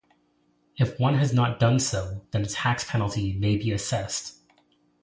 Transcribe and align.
If 0.77 0.99
one 0.99 1.13
has 1.19 1.31
not 1.31 1.59
done 1.59 1.79
so, 1.79 2.25
then 2.31 2.41
a 2.41 2.47
tax 2.47 2.83
penalty 2.83 3.33
may 3.33 3.55
be 3.57 3.71
assessed. 3.71 4.39